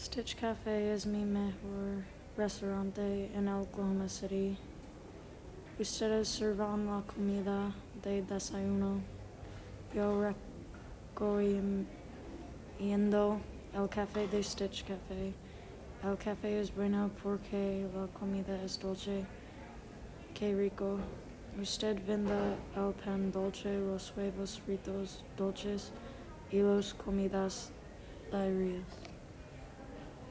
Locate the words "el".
13.74-13.88, 16.04-16.16, 22.76-22.92